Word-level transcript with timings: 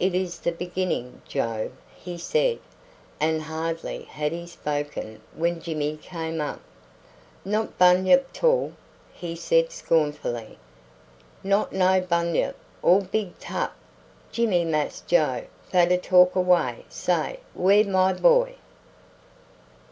"It 0.00 0.12
is 0.12 0.40
the 0.40 0.50
beginning, 0.50 1.22
Joe," 1.24 1.70
he 1.94 2.18
said; 2.18 2.58
and 3.20 3.42
hardly 3.42 4.02
had 4.02 4.32
he 4.32 4.44
spoken 4.44 5.20
when 5.36 5.60
Jimmy 5.62 5.96
came 5.96 6.40
up. 6.40 6.60
"Not 7.44 7.78
bunyip 7.78 8.32
'tall!" 8.32 8.72
he 9.14 9.36
said 9.36 9.70
scornfully. 9.70 10.58
"Not 11.44 11.72
no 11.72 12.00
bunyip; 12.00 12.56
all 12.82 13.02
big 13.02 13.38
'tuff! 13.38 13.70
Jimmy, 14.32 14.64
Mass 14.64 15.00
Joe 15.02 15.44
fader 15.70 15.96
talk 15.96 16.34
away, 16.34 16.84
say, 16.88 17.38
`where 17.56 17.86
my 17.86 18.12
boy?'" 18.12 18.56